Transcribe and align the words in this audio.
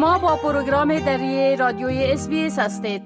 شما 0.00 0.18
با 0.18 0.36
پروگرام 0.36 0.98
دری 0.98 1.56
رادیوی 1.56 2.04
اس 2.04 2.28
هستید. 2.58 3.02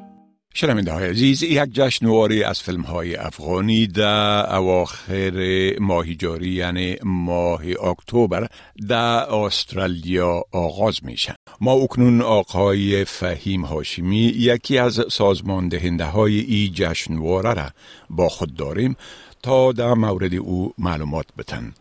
شنونده 0.54 0.92
های 0.92 1.07
عزیز 1.07 1.42
یک 1.42 1.70
جشنواری 1.73 2.44
از 2.44 2.60
فیلم 2.60 2.80
های 2.80 3.17
افغانی 3.17 3.86
در 3.86 4.57
اواخر 4.57 5.72
ماه 5.80 6.15
جاری 6.15 6.49
یعنی 6.49 6.96
ماه 7.04 7.62
اکتبر 7.83 8.46
در 8.88 9.34
استرالیا 9.34 10.43
آغاز 10.52 11.05
میشن 11.05 11.34
ما 11.61 11.73
اکنون 11.73 12.23
آقای 12.23 13.05
فهیم 13.05 13.65
هاشمی 13.65 14.33
یکی 14.37 14.79
از 14.79 15.01
سازمان 15.11 15.69
دهنده 15.69 16.05
های 16.05 16.41
ای 16.41 16.70
جشنواره 16.74 17.55
را 17.55 17.70
با 18.11 18.29
خود 18.29 18.55
داریم 18.55 18.97
تا 19.42 19.73
در 19.73 19.95
مورد 19.95 20.34
او 20.34 20.73
معلومات 20.79 21.27
بتن. 21.38 21.73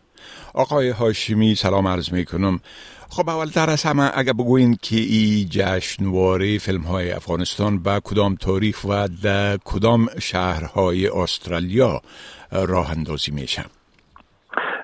آقای 0.54 0.90
هاشمی 0.90 1.56
سلام 1.56 1.88
عرض 1.88 2.14
می 2.14 2.26
کنم 2.26 2.60
خب 3.10 3.30
اولتر 3.30 3.70
از 3.70 3.84
همه 3.84 4.12
اگر 4.14 4.34
بگوین 4.34 4.78
که 4.82 4.96
این 4.96 5.48
جشنواره 5.50 6.58
فیلم 6.58 6.82
های 6.82 7.12
افغانستان 7.12 7.84
به 7.84 8.00
کدام 8.04 8.36
تاریخ 8.36 8.84
و 8.84 9.08
در 9.24 9.58
کدام 9.66 10.08
شهرهای 10.20 11.08
استرالیا 11.08 12.02
راه 12.52 12.92
اندازی 12.92 13.32
میشه 13.32 13.64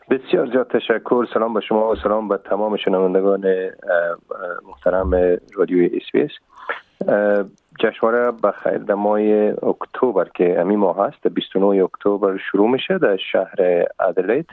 بسیار 0.10 0.52
زیاد 0.52 0.68
تشکر. 0.68 1.26
سلام 1.34 1.54
به 1.54 1.62
شما 1.62 1.90
و 1.90 1.96
سلام 1.96 2.28
به 2.28 2.40
تمام 2.50 2.78
شنوندگان 2.78 3.46
محترم 4.68 5.38
رادیوی 5.56 5.86
اس 5.86 6.32
جشنواره 7.80 8.32
به 8.32 8.52
خیر 8.64 8.94
ماه 8.94 9.20
اکتبر 9.64 10.30
که 10.36 10.60
امی 10.60 10.76
ماه 10.76 11.08
هست 11.08 11.28
29 11.28 11.84
اکتبر 11.84 12.38
شروع 12.52 12.70
میشه 12.70 12.98
در 12.98 13.18
شهر 13.32 13.86
ادلید 14.00 14.50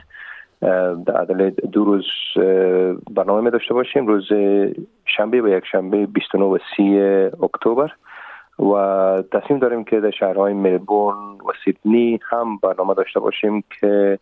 در 1.05 1.21
ادلید 1.21 1.65
دو 1.71 1.85
روز 1.85 2.05
برنامه 3.11 3.49
داشته 3.49 3.73
باشیم. 3.73 4.07
روز 4.07 4.27
شنبه 5.05 5.41
و 5.41 5.47
یک 5.47 5.65
شنبه 5.71 6.05
29 6.05 6.45
و 6.45 6.57
30 6.75 6.99
اکتبر. 7.43 7.91
و 8.59 8.73
تصمیم 9.31 9.59
داریم 9.59 9.83
که 9.83 9.99
در 9.99 10.11
شهرهای 10.11 10.53
ملبورن 10.53 11.17
و 11.17 11.51
سیدنی 11.65 12.19
هم 12.29 12.57
برنامه 12.57 12.93
داشته 12.93 13.19
باشیم 13.19 13.63
که 13.79 14.19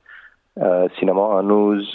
سینما 1.00 1.40
هنوز 1.40 1.86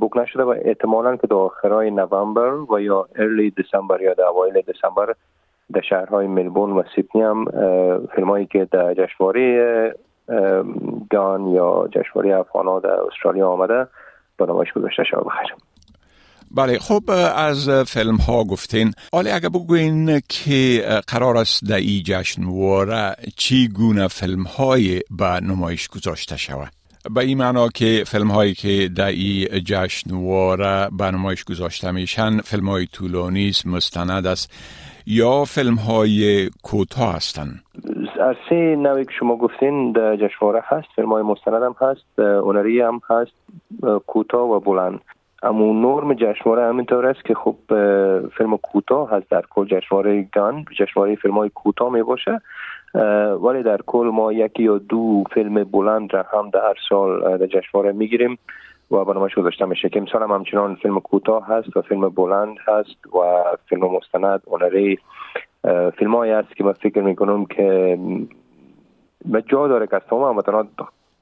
بوک 0.00 0.16
نشده 0.16 0.42
و 0.42 0.54
احتمالا 0.64 1.16
که 1.16 1.26
در 1.26 1.36
آخرهای 1.36 1.90
نوامبر 1.90 2.54
و 2.54 2.80
یا 2.80 3.08
ارلی 3.16 3.50
دسامبر 3.50 4.00
یا 4.00 4.14
در 4.14 4.24
اوایل 4.24 4.60
دسامبر 4.60 5.14
در 5.72 5.80
شهرهای 5.80 6.26
ملبورن 6.26 6.72
و 6.72 6.82
سیدنی 6.94 7.22
هم 7.22 7.44
فیلم 8.14 8.28
هایی 8.28 8.46
که 8.46 8.68
در 8.72 8.94
جشنواره 8.94 9.94
گان 11.10 11.46
یا 11.46 11.88
جشنواره 11.92 12.40
افغان 12.40 12.80
در 12.80 12.90
استرالیا 12.90 13.48
آمده. 13.48 13.86
با 14.38 14.46
نمایش 14.46 14.72
گذاشته 14.72 15.04
شما 15.04 15.20
بخیر. 15.20 15.54
بله 16.50 16.78
خب 16.78 17.02
از 17.36 17.70
فیلم 17.70 18.16
ها 18.16 18.44
گفتین. 18.44 18.92
حالا 19.12 19.34
اگر 19.34 19.48
بگوین 19.48 20.20
که 20.28 20.84
قرار 21.06 21.36
است 21.36 21.68
در 21.68 21.76
این 21.76 22.02
جشنواره 22.04 23.16
چی 23.36 23.68
گونه 23.68 24.08
فیلم 24.08 24.42
های 24.42 25.00
به 25.10 25.40
نمایش 25.40 25.88
گذاشته 25.88 26.36
شود؟ 26.36 26.72
به 27.14 27.20
این 27.20 27.38
معنا 27.38 27.68
که 27.68 28.04
فیلم 28.06 28.30
هایی 28.30 28.54
که 28.54 28.90
در 28.96 29.06
این 29.06 29.64
جشنواره 29.64 30.88
به 30.98 31.10
نمایش 31.10 31.44
گذاشته 31.44 31.90
میشن 31.90 32.40
فیلم 32.40 32.68
های 32.68 32.86
طولانی 32.86 33.52
مستند 33.64 34.26
است 34.26 34.52
یا 35.06 35.44
فیلم 35.44 35.74
های 35.74 36.50
کوتاه 36.62 37.14
هستند؟ 37.14 37.62
از 38.20 38.36
سه 38.48 38.76
نوعی 38.76 39.04
که 39.04 39.12
شما 39.18 39.36
گفتین 39.36 39.92
در 39.92 40.16
جشنواره 40.16 40.62
هست 40.66 40.88
فیلم 40.96 41.12
های 41.12 41.22
مستند 41.22 41.62
هم 41.62 41.74
هست 41.80 42.18
اونری 42.18 42.80
هم 42.80 43.00
هست 43.10 43.32
کوتاه 44.06 44.50
و 44.50 44.60
بلند. 44.60 45.00
اما 45.42 45.72
نرم 45.72 46.14
جشنواره 46.14 46.68
همینطور 46.68 47.06
است 47.06 47.24
که 47.24 47.34
خب 47.34 47.56
فیلم 48.36 48.56
کوتاه 48.56 49.10
هست 49.10 49.30
در 49.30 49.42
کل 49.50 49.66
جشنواره 49.66 50.28
گان 50.34 50.64
جشنواره 50.78 51.16
فیلم 51.16 51.34
های 51.34 51.50
کوتاه 51.54 51.92
می 51.92 52.02
باشه. 52.02 52.40
ولی 53.42 53.62
در 53.62 53.80
کل 53.86 54.10
ما 54.12 54.32
یکی 54.32 54.62
یا 54.62 54.78
دو 54.78 55.24
فیلم 55.34 55.64
بلند 55.64 56.14
را 56.14 56.24
هم 56.32 56.50
در 56.50 56.60
هر 56.60 56.76
سال 56.88 57.38
در 57.38 57.46
جشنواره 57.46 57.92
می‌گیریم 57.92 58.38
و 58.90 59.04
برنامهش 59.04 59.34
گذاشته 59.34 59.64
میشه. 59.64 59.88
که 59.88 59.98
امسال 59.98 60.22
هم 60.22 60.30
همچنان 60.30 60.74
فیلم 60.74 61.00
کوتاه 61.00 61.46
هست 61.46 61.76
و 61.76 61.82
فیلم 61.82 62.08
بلند 62.08 62.56
هست 62.66 63.06
و 63.06 63.44
فیلم 63.68 63.82
مستند 63.82 64.42
اونری 64.44 64.98
فیلم 65.98 66.16
هایی 66.16 66.32
هست 66.32 66.56
که 66.56 66.64
من 66.64 66.72
فکر 66.72 67.02
می‌کنم 67.02 67.46
که 67.46 67.98
جا 69.46 69.68
داره 69.68 69.86
که 69.86 69.96
از 69.96 70.02
تمام 70.10 70.32
هموطنان 70.32 70.68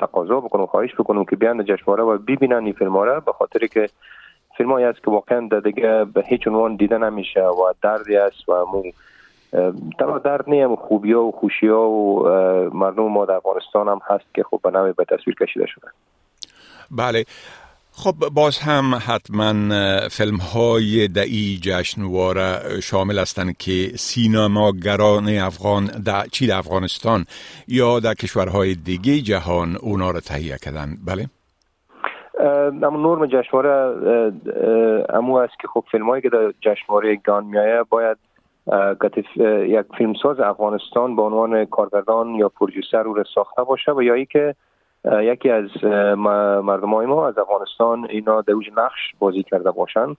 تقاضا 0.00 0.40
بکنم 0.40 0.66
خواهش 0.66 0.94
بکنم 0.94 1.24
که 1.24 1.36
بیان 1.36 1.64
جشنواره 1.64 2.02
و 2.02 2.18
ببینن 2.18 2.64
این 2.64 2.72
فیلم 2.72 2.96
ها 2.96 3.20
به 3.20 3.32
خاطر 3.32 3.66
که 3.66 3.88
فیلم 4.56 4.72
هایی 4.72 4.86
هست 4.86 5.04
که 5.04 5.10
واقعا 5.10 5.48
دیگه 5.64 6.04
به 6.04 6.24
هیچ 6.26 6.48
عنوان 6.48 6.76
دیده 6.76 6.98
نمیشه 6.98 7.44
و 7.44 7.72
دردی 7.82 8.16
است 8.16 8.48
و 8.48 8.64
مو 8.64 8.82
تنها 9.98 10.18
درد 10.18 10.50
نیم 10.50 10.76
خوبی 10.76 11.12
ها 11.12 11.24
و 11.24 11.32
خوشی 11.32 11.68
ها 11.68 11.88
و 11.88 12.28
مردم 12.74 13.02
ما 13.02 13.24
در 13.24 13.34
افغانستان 13.34 13.88
هم 13.88 14.00
هست 14.06 14.34
که 14.34 14.42
خب 14.42 14.60
به 14.64 14.70
نوی 14.70 14.92
به 14.92 15.04
تصویر 15.04 15.36
کشیده 15.40 15.66
شده. 15.66 15.86
بله. 16.90 17.24
خب 18.04 18.14
باز 18.34 18.58
هم 18.58 18.84
حتما 19.08 19.52
فیلم 20.08 20.36
های 20.36 21.08
دعی 21.08 21.58
جشنواره 21.62 22.80
شامل 22.82 23.18
هستند 23.18 23.56
که 23.56 23.72
سینماگران 23.96 25.28
افغان 25.28 25.84
در 26.06 26.22
چی 26.32 26.46
در 26.46 26.58
افغانستان 26.58 27.24
یا 27.68 28.00
در 28.00 28.14
کشورهای 28.14 28.74
دیگه 28.74 29.20
جهان 29.20 29.76
اونا 29.82 30.10
را 30.10 30.20
تهیه 30.20 30.56
کردن 30.64 30.88
بله؟ 31.06 31.26
اما 32.82 33.16
نرم 33.16 33.26
جشنواره 33.26 33.72
امو 35.08 35.36
است 35.36 35.54
که 35.60 35.68
خب 35.68 35.84
فیلم 35.90 36.10
هایی 36.10 36.22
که 36.22 36.28
در 36.28 36.52
جشنواره 36.60 37.16
گان 37.16 37.44
میایه 37.44 37.82
باید 37.88 38.16
یک 39.66 39.86
فیلمساز 39.98 40.40
افغانستان 40.40 41.16
به 41.16 41.22
عنوان 41.22 41.64
کارگردان 41.64 42.34
یا 42.34 42.48
پروژیسر 42.48 43.02
را 43.02 43.24
ساخته 43.34 43.62
باشه 43.62 43.92
و 43.92 44.02
یا 44.02 44.14
ای 44.14 44.26
که 44.26 44.54
یکی 45.12 45.50
از 45.50 45.84
مردم 46.64 46.94
های 46.94 47.06
ما 47.06 47.28
از 47.28 47.38
افغانستان 47.38 48.06
اینا 48.10 48.40
در 48.40 48.52
اوج 48.52 48.70
نقش 48.76 49.14
بازی 49.18 49.42
کرده 49.42 49.70
باشن. 49.70 50.14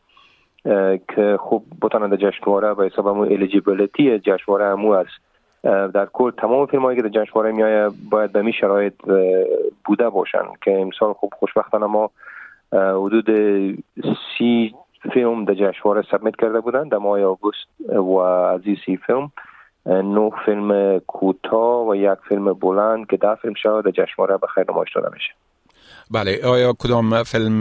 که 1.15 1.37
خب 1.39 1.61
بتانند 1.81 2.15
جشنواره 2.15 2.73
به 2.73 2.85
حساب 2.85 3.07
همون 3.07 3.27
الیجیبلیتی 3.27 4.19
جشنواره 4.19 4.65
همو 4.65 4.91
است. 4.91 5.11
در 5.93 6.05
کل 6.13 6.31
تمام 6.31 6.65
فیلم 6.65 6.83
هایی 6.83 7.01
که 7.01 7.07
در 7.07 7.23
جشنواره 7.23 7.51
میایه 7.51 7.89
باید 8.09 8.31
به 8.31 8.41
می 8.41 8.53
شرایط 8.53 8.93
بوده 9.85 10.09
باشن 10.09 10.43
که 10.63 10.81
امسال 10.81 11.13
خب 11.13 11.29
خوشبختانه 11.39 11.85
ما 11.85 12.11
حدود 12.73 13.29
سی 14.37 14.75
فیلم 15.13 15.45
در 15.45 15.53
جشنواره 15.53 16.03
سبمیت 16.11 16.35
کرده 16.35 16.59
بودن 16.59 16.87
در 16.87 16.97
ماه 16.97 17.21
آگوست 17.21 17.67
و 17.89 18.17
از 18.17 18.61
سی 18.85 18.97
فیلم. 18.97 19.31
نه 19.85 20.31
فیلم 20.45 20.99
کوتاه 20.99 21.87
و 21.87 21.95
یک 21.95 22.19
فیلم 22.29 22.53
بلند 22.53 23.07
که 23.09 23.17
ده 23.17 23.35
فیلم 23.35 23.53
شاید 23.63 23.85
در 23.85 23.91
جشنواره 23.91 24.37
به 24.37 24.47
خیر 24.47 24.65
نمایش 24.71 24.89
داده 24.95 25.09
میشه 25.13 25.33
بله 26.11 26.45
آیا 26.45 26.73
کدام 26.73 27.23
فیلم 27.23 27.59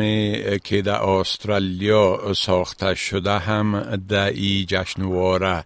که 0.65 0.83
در 0.83 1.03
استرالیا 1.03 2.19
ساخته 2.35 2.95
شده 2.95 3.31
هم 3.31 3.83
در 4.09 4.31
ای 4.31 4.65
جشنواره 4.69 5.65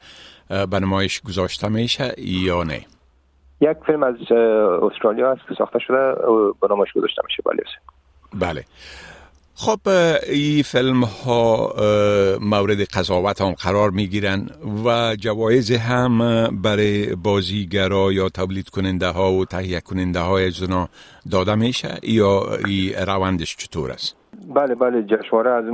به 0.48 0.80
نمایش 0.80 1.20
گذاشته 1.20 1.68
میشه 1.68 2.14
یا 2.18 2.62
نه؟ 2.62 2.80
یک 3.60 3.76
فیلم 3.86 4.02
از 4.02 4.14
استرالیا 4.82 5.32
است 5.32 5.41
که 5.48 5.54
ساخته 5.58 5.78
شده 5.78 6.14
به 6.60 6.68
نمایش 6.70 6.92
گذاشته 6.92 7.22
میشه. 7.24 7.42
بله 7.46 7.62
بله. 8.34 8.64
خب 9.64 9.88
این 10.32 10.62
فیلم 10.62 11.04
ها 11.04 11.72
مورد 12.40 12.80
قضاوت 12.96 13.40
هم 13.40 13.52
قرار 13.52 13.90
می 13.90 14.06
گیرن 14.06 14.46
و 14.84 15.16
جوایز 15.16 15.70
هم 15.70 16.18
برای 16.62 17.16
بازیگرا 17.24 18.12
یا 18.12 18.28
تولید 18.28 18.68
کننده 18.68 19.06
ها 19.06 19.32
و 19.32 19.44
تهیه 19.44 19.80
کننده 19.80 20.20
های 20.20 20.46
از 20.46 20.68
داده 21.32 21.54
میشه 21.54 21.88
یا 22.02 22.40
این 22.66 22.92
روندش 23.06 23.56
چطور 23.56 23.90
است؟ 23.90 24.16
بله 24.54 24.74
بله 24.74 25.02
جشنواره 25.02 25.50
از 25.50 25.64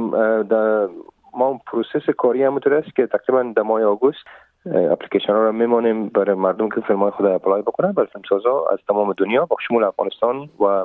ما 1.39 1.61
process 1.67 2.11
کاری 2.19 2.45
همونطور 2.45 2.75
است 2.75 2.97
که 2.97 3.07
تقریبا 3.07 3.53
در 3.57 3.63
ماه 3.63 3.83
آگوست 3.83 4.25
اپلیکیشن 4.67 5.33
ها 5.33 5.39
رو 5.39 5.53
میمانیم 5.53 6.09
برای 6.09 6.35
مردم 6.35 6.69
که 6.69 6.81
فیلم 6.87 6.99
های 6.99 7.11
خود 7.11 7.27
apply 7.27 7.63
بکنن 7.63 7.93
برای 7.93 8.09
فیلم 8.13 8.25
سازا 8.29 8.65
از 8.73 8.79
تمام 8.89 9.13
دنیا 9.13 9.45
به 9.45 9.57
شمول 9.69 9.85
افغانستان 9.85 10.49
و 10.61 10.85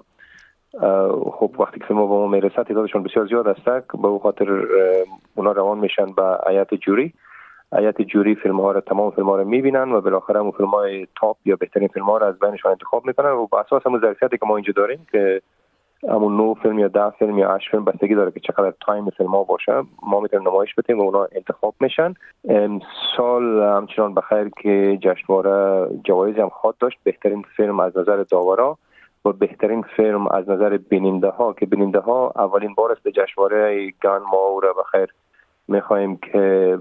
خب 1.31 1.51
وقتی 1.59 1.79
که 1.79 1.85
فیلم 1.85 1.99
با 1.99 2.19
ما 2.19 2.27
می‌رسه 2.27 2.63
تعدادشون 2.63 3.03
بسیار 3.03 3.25
زیاد 3.25 3.47
است 3.47 3.65
به 4.01 4.07
او 4.07 4.19
خاطر 4.19 4.65
اونا 5.35 5.51
روان 5.51 5.77
میشن 5.77 6.05
به 6.11 6.21
هیئت 6.21 6.73
jury. 6.73 7.13
هیئت 7.71 8.01
jury 8.01 8.35
فیلم 8.35 8.61
ها 8.61 8.71
رو 8.71 8.81
تمام 8.81 9.11
فیلم 9.11 9.29
ها 9.29 9.35
رو 9.35 9.43
می‌بینن 9.43 9.91
و 9.91 10.01
بالاخره 10.01 10.39
اون 10.39 10.51
فیلم 10.51 10.69
های 10.69 11.07
top 11.19 11.37
یا 11.45 11.55
بهترین 11.55 11.87
فیلم 11.87 12.05
ها 12.05 12.17
رو 12.17 12.25
از 12.25 12.39
بینشون 12.39 12.71
انتخاب 12.71 13.05
می‌کنن 13.05 13.29
و 13.29 13.47
به 13.47 13.59
اساس 13.59 13.87
همون 13.87 14.01
ظرفیتی 14.01 14.37
که 14.37 14.45
ما 14.45 14.55
اینجا 14.55 14.73
داریم 14.75 15.07
که 15.11 15.41
همون 16.09 16.37
نو 16.37 16.53
فیلم 16.53 16.79
یا 16.79 16.87
ده 16.87 17.09
فیلم 17.09 17.37
یا 17.37 17.55
هشت 17.55 17.71
فیلم 17.71 17.85
بستگی 17.85 18.15
داره 18.15 18.31
که 18.31 18.39
چقدر 18.39 18.73
تایم 18.81 19.09
فیلم 19.09 19.29
ها 19.29 19.43
باشه 19.43 19.71
ما 20.03 20.19
می‌تونیم 20.19 20.47
نمایش 20.47 20.75
بدیم 20.75 20.99
و 20.99 21.03
اونا 21.03 21.27
انتخاب 21.31 21.73
میشن. 21.79 22.13
سال 23.17 23.61
همچنان 23.61 24.13
بخیر 24.13 24.49
که 24.61 24.97
جشنواره 25.01 25.89
جوایزی 26.03 26.41
هم 26.41 26.49
خواهد 26.49 26.75
داشت 26.79 26.97
بهترین 27.03 27.45
فیلم 27.57 27.79
از 27.79 27.97
نظر 27.97 28.23
داورا. 28.23 28.77
و 29.25 29.31
بهترین 29.31 29.85
فیلم 29.95 30.27
از 30.27 30.49
نظر 30.49 30.77
بیننده 30.77 31.29
ها 31.29 31.53
که 31.53 31.65
بیننده 31.65 31.99
ها 31.99 32.33
اولین 32.35 32.73
بار 32.73 32.91
است 32.91 33.03
به 33.03 33.11
جشنواره 33.11 33.93
گان 34.01 34.21
ما 34.21 34.59
را 34.63 34.73
بخیر 34.73 35.13
می‌خواهیم 35.67 36.17
که 36.17 36.77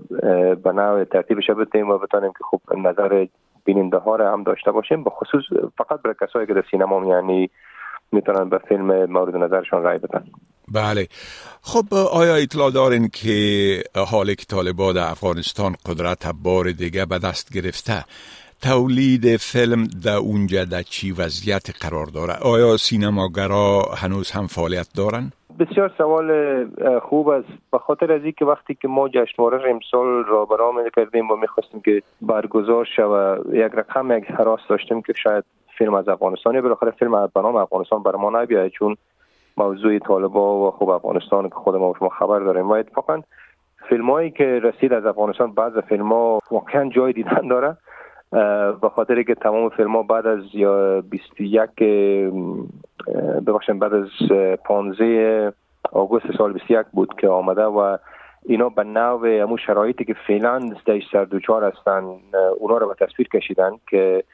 به 0.64 0.72
نوع 0.72 1.04
ترتیبش 1.04 1.50
بتیم 1.50 1.90
و 1.90 1.98
بتانیم 1.98 2.32
که 2.32 2.44
خب 2.50 2.60
نظر 2.78 3.26
بیننده 3.64 3.96
ها 3.96 4.16
را 4.16 4.32
هم 4.32 4.42
داشته 4.42 4.70
باشیم. 4.70 5.04
به 5.04 5.10
خصوص 5.10 5.42
فقط 5.78 6.02
برای 6.02 6.16
کسایی 6.20 6.46
که 6.46 6.54
در 6.54 6.64
سینما 6.70 7.06
یعنی 7.06 7.50
می‌تونن 8.12 8.48
به 8.48 8.58
فیلم 8.58 9.04
مورد 9.04 9.36
نظرشان 9.36 9.82
رای 9.82 9.98
بدن. 9.98 10.24
بله. 10.74 11.06
خب 11.62 11.94
آیا 11.94 12.34
اطلاع 12.34 12.70
دارین 12.70 13.08
که 13.08 13.82
حال 14.10 14.34
که 14.34 14.44
طالبان 14.44 14.98
افغانستان 14.98 15.74
قدرت 15.86 16.26
بار 16.44 16.70
دیگه 16.70 17.06
به 17.06 17.18
دست 17.18 17.54
گرفته 17.54 18.04
تولید 18.62 19.37
فیلم 19.37 19.85
در 20.05 20.17
اونجا 20.17 20.64
در 20.64 20.82
چی 20.82 21.12
وضعیت 21.12 21.67
قرار 21.81 22.06
داره؟ 22.06 22.35
آیا 22.55 22.76
سینماگرا 22.76 23.82
هنوز 24.03 24.31
هم 24.31 24.47
فعالیت 24.47 24.88
دارن؟ 24.97 25.32
بسیار 25.59 25.93
سوال 25.99 26.29
خوب 27.00 27.29
است. 27.29 27.49
به 27.73 27.79
خاطر 27.79 28.12
از 28.12 28.23
که 28.38 28.44
وقتی 28.44 28.75
که 28.75 28.88
ما 28.88 29.09
جشنواره 29.09 29.70
امسال 29.70 30.25
را 30.25 30.44
برآمده 30.44 30.91
کردیم 30.97 31.31
و 31.31 31.37
می‌خواستیم 31.37 31.81
که 31.81 32.03
برگزار 32.23 32.88
شود 32.97 33.55
یک 33.55 33.73
رقم 33.75 34.19
یک 34.19 34.25
حراس 34.25 34.61
داشتیم 34.69 35.03
که 35.03 35.12
شاید 35.23 35.44
فیلم 35.79 35.94
از 35.94 36.09
افغانستان 36.09 36.55
یا 36.55 36.61
بالاخره 36.61 36.91
فیلم 36.91 37.14
از 37.14 37.31
بنام 37.35 37.56
افغانستان 37.56 38.03
بر 38.03 38.17
ما 38.17 38.31
نبیاید 38.31 38.73
چون 38.73 38.97
موضوع 39.56 39.99
طالبا 39.99 40.69
و 40.69 40.70
خوب 40.70 40.88
افغانستان 40.88 41.49
که 41.49 41.55
خود 41.55 41.76
ما 41.76 41.94
شما 41.99 42.09
خبر 42.09 42.41
داریم. 42.41 42.69
و 42.69 42.73
اتفاقا 42.73 43.23
فیلم 43.88 44.11
هایی 44.11 44.31
که 44.31 44.44
رسید 44.44 44.93
از 44.93 45.06
افغانستان 45.06 45.53
بعض 45.53 45.79
فیلم 45.88 46.12
ها 46.12 46.41
واقعا 46.50 46.88
جای 46.88 47.12
دیدن 47.12 47.49
داره. 47.50 47.76
به 48.82 48.88
خاطر 48.94 49.23
که 49.23 49.34
تمام 49.34 49.69
فیلم 49.69 49.96
ها 49.96 50.02
بعد 50.02 50.26
از 50.26 50.40
یا 50.52 51.00
21 51.00 51.70
ببخشید 53.46 53.79
بعد 53.79 53.94
از 53.94 54.08
15 54.64 55.52
آگوست 55.93 56.37
سال 56.38 56.52
21 56.52 56.87
بود 56.93 57.14
که 57.20 57.29
آمده 57.29 57.62
و 57.62 57.96
اینا 58.46 58.69
به 58.69 58.84
نوع 58.84 59.56
شرایطی 59.67 60.05
که 60.05 60.14
فعلا 60.26 60.58
دش 60.87 61.02
سر 61.12 61.25
دوچار 61.25 61.64
هستن 61.64 62.05
اونا 62.58 62.79
رو 62.79 62.88
به 62.88 63.06
تصویر 63.06 63.29
کشیدن 63.29 63.70
که 63.90 64.25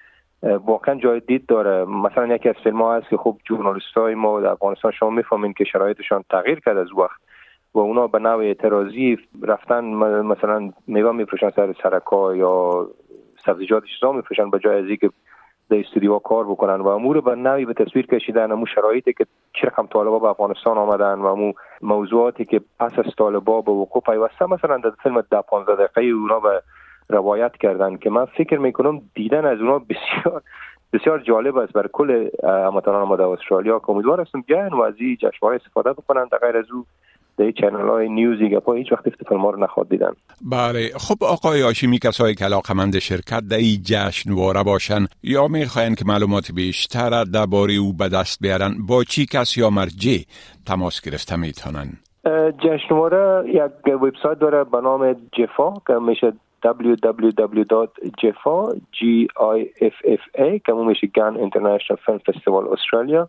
واقعا 0.42 0.94
جای 0.94 1.20
دید 1.20 1.46
داره. 1.46 1.84
مثلا 1.84 2.34
یکی 2.34 2.48
از 2.48 2.54
فیلم 2.64 2.82
ها 2.82 2.96
هست 2.96 3.08
که 3.08 3.16
خب 3.16 3.36
جورنالیست 3.44 3.96
های 3.96 4.14
ما 4.14 4.40
در 4.40 4.48
افغانستان 4.48 4.92
شما 4.92 5.10
می‌فهمین 5.10 5.52
که 5.52 5.64
شرایطشان 5.64 6.24
تغییر 6.30 6.60
کرد 6.60 6.76
از 6.76 6.92
وقت 6.92 7.20
و 7.74 7.78
اونا 7.78 8.06
به 8.06 8.18
نوع 8.18 8.44
اعتراضی 8.44 9.18
رفتن 9.42 9.84
مثلا 9.84 10.72
میوه 10.86 11.12
میفروشن 11.12 11.50
سر 11.50 11.74
سرکا 11.82 12.36
یا 12.36 12.86
سبزیجات 13.46 13.84
چیزا 13.84 14.12
میفروشن 14.12 14.50
به 14.50 14.58
جای 14.58 14.78
از 14.78 14.86
اینکه 14.86 15.10
در 15.70 15.78
استودیو 15.78 16.18
کار 16.18 16.44
بکنن 16.44 16.80
و 16.80 16.88
امور 16.88 17.20
به 17.20 17.34
نوعی 17.34 17.64
به 17.64 17.74
تصویر 17.74 18.06
کشیدن 18.06 18.52
امو 18.52 18.66
شرایطی 18.66 19.12
که 19.12 19.26
چه 19.52 19.66
رقم 19.66 19.86
طالبا 19.86 20.18
به 20.18 20.28
افغانستان 20.28 20.78
آمدن 20.78 21.14
و 21.14 21.26
امو 21.26 21.52
موضوعاتی 21.82 22.44
که 22.44 22.60
پس 22.80 22.98
از 22.98 23.14
طالبا 23.18 23.60
به 23.60 23.72
وقوع 23.72 24.02
پیوسته 24.02 24.46
مثلا 24.46 24.76
در 24.76 24.90
فیلم 25.02 25.20
ده 25.20 25.40
15 25.40 25.74
دقیقه 25.74 26.02
اونا 26.02 26.40
به 26.40 26.62
روایت 27.08 27.52
کردن 27.56 27.96
که 27.96 28.10
من 28.10 28.24
فکر 28.24 28.58
می‌کنم 28.58 29.00
دیدن 29.14 29.44
از 29.44 29.60
اونا 29.60 29.78
بسیار 29.78 30.42
بسیار 30.92 31.18
جالب 31.18 31.56
است. 31.56 31.72
برای 31.72 31.88
کل 31.92 32.28
هموطنان 32.44 33.08
ما 33.08 33.16
در 33.16 33.24
استرالیا 33.24 33.78
که 33.78 33.90
امیدوار 33.90 34.20
هستم 34.20 34.40
بیاین 34.40 34.72
و 34.72 34.82
از 34.82 34.94
این 34.98 35.16
جشنواره 35.20 35.56
استفاده 35.56 35.92
بکنن 35.92 36.24
در 36.24 36.38
غیر 36.38 36.56
از 36.56 36.70
او. 36.70 36.84
در 37.38 37.50
چنل 37.50 37.88
های 37.88 38.08
نیوزی 38.08 38.48
گپا 38.48 38.72
هیچ 38.72 38.92
وقت 38.92 39.02
فیلم 39.28 39.46
رو 39.46 39.64
نخواد 39.64 39.88
دیدن 39.88 40.12
بله 40.50 40.90
خب 40.96 41.24
آقای 41.24 41.62
آشیمی 41.62 41.98
کسایی 41.98 42.34
که 42.34 42.44
علاقمند 42.44 42.98
شرکت 42.98 43.42
در 43.50 43.56
این 43.56 43.80
جشنواره 43.84 44.62
باشن 44.62 45.06
یا 45.22 45.48
می‌خواین 45.48 45.94
که 45.94 46.04
معلومات 46.06 46.52
بیشتر 46.52 47.24
درباره 47.24 47.74
او 47.74 47.92
به 47.92 48.08
دست 48.08 48.38
بیارن 48.40 48.74
با 48.88 49.04
چی 49.04 49.26
کس 49.26 49.56
یا 49.56 49.70
مرجع 49.70 50.18
تماس 50.66 51.00
گرفته 51.00 51.36
می‌تونن؟ 51.36 51.88
جشنواره 52.58 53.48
یک 53.48 53.94
وبسایت 54.02 54.38
داره 54.38 54.64
به 54.64 54.80
نام 54.80 55.12
GIFFA 55.12 55.74
که 55.86 55.92
میشه 55.92 56.32
www.giffa 56.64 58.58
G-I-F-F-A 58.96 60.60
که 60.66 60.72
میشه 60.72 61.06
Ghan 61.06 61.50
International 61.50 61.98
Film 62.04 62.20
Festival 62.28 62.64
Australia. 62.74 63.22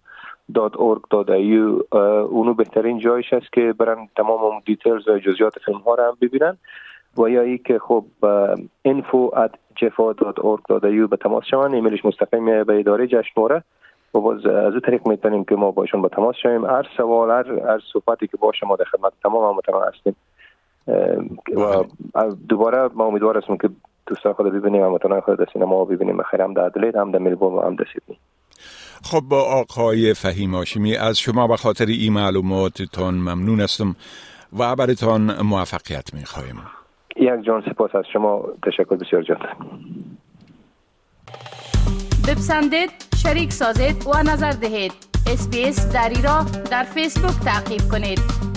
.org.au 0.55 1.95
اونو 2.29 2.53
بهترین 2.53 2.99
جایش 2.99 3.33
است 3.33 3.53
که 3.53 3.73
برن 3.77 4.07
تمام 4.15 4.61
details 4.65 5.07
و 5.07 5.19
جزئیات 5.19 5.59
فیلم 5.65 5.77
ها 5.77 5.95
رو 5.95 6.03
هم 6.03 6.17
ببینن. 6.21 6.57
و 7.17 7.29
یا 7.29 7.41
ای 7.41 7.57
که 7.57 7.79
خب 7.79 8.05
info 8.87 9.35
at 9.35 9.53
به 11.09 11.17
تماس 11.17 11.43
شوند. 11.45 11.73
ایمیلش 11.73 12.05
مستقیم 12.05 12.63
به 12.63 12.79
اداره 12.79 13.07
جشنواره 13.07 13.63
و 14.13 14.19
باز 14.19 14.45
از 14.45 14.71
این 14.71 14.81
طریق 14.81 15.07
می‌تونیم 15.07 15.43
که 15.43 15.55
ما 15.55 15.71
باشون 15.71 16.01
به 16.01 16.09
تماس 16.09 16.35
شویم. 16.35 16.65
هر 16.65 16.87
سوال 16.97 17.31
هر, 17.31 17.59
هر 17.69 17.79
صحبتی 17.93 18.27
که 18.27 18.37
باشه 18.37 18.67
ما 18.67 18.75
در 18.75 18.85
خدمت 18.85 19.13
تمام 19.23 19.51
هموطنان 19.51 19.83
هستیم. 19.87 20.15
و 21.55 21.83
دوباره 22.49 22.89
ما 22.93 23.05
امیدوار 23.05 23.37
هستیم 23.37 23.57
که 23.57 23.69
دوستان 24.05 24.33
خود 24.33 24.53
ببینیم 24.53 24.83
هموطنان 24.83 25.21
خود 25.21 25.37
در 25.37 25.47
سینما 25.53 25.85
ببینیم. 25.85 26.23
خیر 26.23 26.41
هم 26.41 26.53
در 26.53 26.63
ادلید 26.63 26.95
هم 26.95 27.11
در 27.11 27.19
ملبورن 27.19 27.55
و 27.55 27.61
هم 27.61 27.75
در 27.75 27.85
سیدنی. 27.93 28.19
خب 29.03 29.19
با 29.19 29.41
آقای 29.41 30.13
فهیم 30.13 30.55
هاشمی 30.55 30.95
از 30.95 31.19
شما 31.19 31.47
به 31.47 31.57
خاطر 31.57 31.85
این 31.85 32.13
معلوماتتان 32.13 33.13
ممنون 33.13 33.61
هستم 33.61 33.95
و 34.59 34.75
برایتان 34.75 35.41
موفقیت 35.41 36.13
می 36.13 36.25
خواهیم 36.25 36.61
یک 37.15 37.45
جان 37.45 37.63
سپاس 37.69 37.95
از 37.95 38.05
شما. 38.13 38.43
تشکر 38.65 38.95
بسیار 38.95 39.23
جان. 39.23 39.37
بپسندید 42.27 42.91
شریک 43.23 43.51
سازید 43.53 44.07
و 44.07 44.23
نظر 44.23 44.51
دهید. 44.51 44.93
اسپیس 45.27 45.93
دری 45.93 46.21
را 46.21 46.45
در 46.71 46.83
فیسبوک 46.83 47.45
تعقیب 47.45 47.81
کنید. 47.91 48.48